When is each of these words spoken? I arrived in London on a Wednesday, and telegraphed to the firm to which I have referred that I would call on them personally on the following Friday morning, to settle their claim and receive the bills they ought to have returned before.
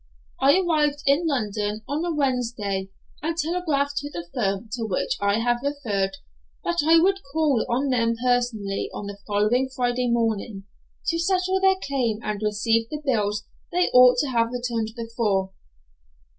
I 0.39 0.57
arrived 0.57 1.03
in 1.05 1.27
London 1.27 1.83
on 1.87 2.03
a 2.03 2.11
Wednesday, 2.11 2.89
and 3.21 3.37
telegraphed 3.37 3.97
to 3.97 4.09
the 4.09 4.27
firm 4.33 4.67
to 4.71 4.85
which 4.85 5.15
I 5.21 5.37
have 5.37 5.59
referred 5.61 6.17
that 6.63 6.81
I 6.83 6.99
would 6.99 7.19
call 7.31 7.63
on 7.69 7.89
them 7.89 8.15
personally 8.17 8.89
on 8.95 9.05
the 9.05 9.19
following 9.27 9.69
Friday 9.69 10.09
morning, 10.09 10.63
to 11.05 11.19
settle 11.19 11.61
their 11.61 11.75
claim 11.87 12.17
and 12.23 12.41
receive 12.41 12.89
the 12.89 12.99
bills 13.05 13.45
they 13.71 13.89
ought 13.89 14.17
to 14.21 14.29
have 14.29 14.49
returned 14.51 14.89
before. 14.97 15.51